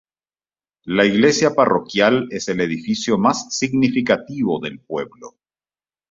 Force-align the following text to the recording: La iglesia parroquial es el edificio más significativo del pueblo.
La 0.85 1.05
iglesia 1.05 1.53
parroquial 1.53 2.27
es 2.31 2.47
el 2.49 2.59
edificio 2.61 3.19
más 3.19 3.55
significativo 3.55 4.59
del 4.59 4.79
pueblo. 4.79 5.37